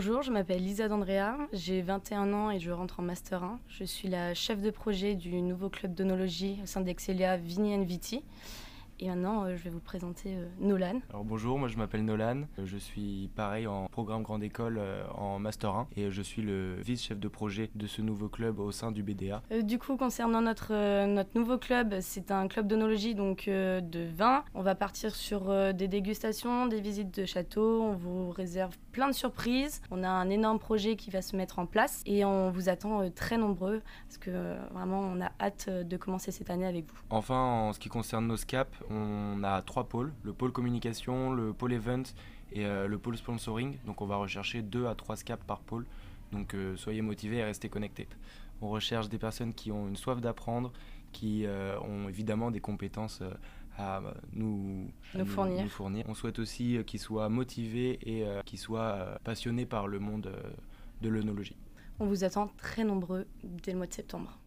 [0.00, 3.58] Bonjour, je m'appelle Lisa D'Andrea, j'ai 21 ans et je rentre en Master 1.
[3.66, 8.22] Je suis la chef de projet du nouveau club d'onologie au sein d'Excelia Vini Viti.
[9.00, 11.00] Et maintenant, euh, je vais vous présenter euh, Nolan.
[11.10, 12.42] Alors bonjour, moi je m'appelle Nolan.
[12.64, 16.74] Je suis pareil en programme grande école euh, en master 1 et je suis le
[16.80, 19.42] vice-chef de projet de ce nouveau club au sein du BDA.
[19.62, 24.42] du coup, concernant notre, notre nouveau club, c'est un club d'onologie donc de vin.
[24.54, 27.82] On va partir sur des dégustations, des visites de château.
[27.82, 29.80] On vous réserve plein de surprises.
[29.90, 33.08] On a un énorme projet qui va se mettre en place et on vous attend
[33.10, 36.98] très nombreux parce que vraiment on a hâte de commencer cette année avec vous.
[37.10, 41.52] Enfin, en ce qui concerne nos SCAP, on a trois pôles, le pôle communication, le
[41.52, 42.02] pôle event
[42.52, 43.76] et euh, le pôle sponsoring.
[43.86, 45.86] Donc on va rechercher deux à trois SCAP par pôle.
[46.32, 48.08] Donc euh, soyez motivés et restez connectés.
[48.60, 50.72] On recherche des personnes qui ont une soif d'apprendre,
[51.12, 53.22] qui euh, ont évidemment des compétences
[53.78, 54.02] à
[54.32, 54.90] nous,
[55.26, 55.68] fournir.
[55.68, 56.04] fournir.
[56.08, 60.32] On souhaite aussi qu'ils soient motivés et qu'ils soient passionnés par le monde
[61.00, 61.54] de l'œnologie.
[62.00, 64.38] On vous attend très nombreux dès le mois de septembre.